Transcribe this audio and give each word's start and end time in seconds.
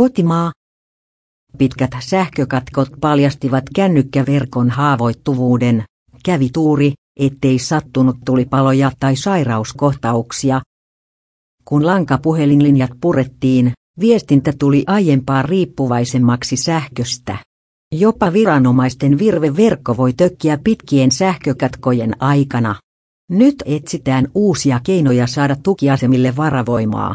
Kotimaa. 0.00 0.52
Pitkät 1.58 1.90
sähkökatkot 2.00 2.88
paljastivat 3.00 3.64
kännykkäverkon 3.74 4.70
haavoittuvuuden. 4.70 5.84
Kävi 6.24 6.48
tuuri, 6.52 6.92
ettei 7.20 7.58
sattunut 7.58 8.16
tulipaloja 8.24 8.92
tai 9.00 9.16
sairauskohtauksia. 9.16 10.60
Kun 11.64 11.86
lankapuhelinlinjat 11.86 12.90
purettiin, 13.00 13.72
viestintä 14.00 14.52
tuli 14.58 14.84
aiempaa 14.86 15.42
riippuvaisemmaksi 15.42 16.56
sähköstä. 16.56 17.38
Jopa 17.92 18.32
viranomaisten 18.32 19.18
virveverkko 19.18 19.96
voi 19.96 20.12
tökkiä 20.12 20.58
pitkien 20.64 21.10
sähkökatkojen 21.10 22.22
aikana. 22.22 22.74
Nyt 23.30 23.62
etsitään 23.66 24.28
uusia 24.34 24.80
keinoja 24.84 25.26
saada 25.26 25.56
tukiasemille 25.62 26.36
varavoimaa. 26.36 27.14